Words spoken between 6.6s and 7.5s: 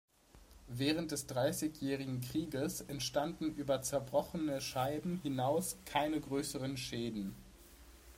Schäden.